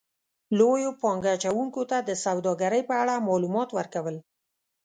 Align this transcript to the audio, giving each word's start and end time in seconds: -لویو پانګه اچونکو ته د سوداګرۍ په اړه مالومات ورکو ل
-لویو 0.55 0.91
پانګه 1.01 1.29
اچونکو 1.35 1.81
ته 1.89 1.97
د 2.01 2.09
سوداګرۍ 2.25 2.81
په 2.89 2.93
اړه 3.01 3.23
مالومات 3.27 3.69
ورکو 3.77 4.09
ل 4.13 4.15